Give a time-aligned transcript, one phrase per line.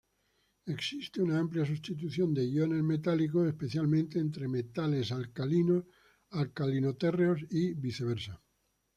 [0.65, 8.41] Existe una amplia sustitución de iones metálicos, especialmente entre metales alcalinos-alcalinoterreos y viceversa.